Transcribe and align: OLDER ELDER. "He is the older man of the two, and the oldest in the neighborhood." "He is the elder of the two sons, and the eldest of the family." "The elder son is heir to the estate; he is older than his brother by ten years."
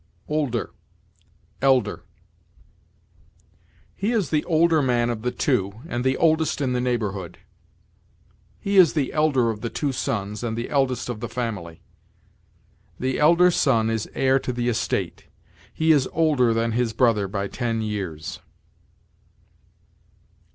OLDER 0.27 0.71
ELDER. 1.61 2.01
"He 3.95 4.11
is 4.13 4.31
the 4.31 4.43
older 4.45 4.81
man 4.81 5.11
of 5.11 5.21
the 5.21 5.29
two, 5.29 5.81
and 5.87 6.03
the 6.03 6.17
oldest 6.17 6.59
in 6.59 6.73
the 6.73 6.81
neighborhood." 6.81 7.37
"He 8.59 8.77
is 8.77 8.93
the 8.93 9.13
elder 9.13 9.51
of 9.51 9.61
the 9.61 9.69
two 9.69 9.91
sons, 9.91 10.43
and 10.43 10.57
the 10.57 10.71
eldest 10.71 11.07
of 11.07 11.19
the 11.19 11.29
family." 11.29 11.83
"The 12.99 13.19
elder 13.19 13.51
son 13.51 13.91
is 13.91 14.09
heir 14.15 14.39
to 14.39 14.51
the 14.51 14.69
estate; 14.69 15.25
he 15.71 15.91
is 15.91 16.09
older 16.13 16.51
than 16.51 16.71
his 16.71 16.93
brother 16.93 17.27
by 17.27 17.47
ten 17.47 17.83
years." 17.83 18.39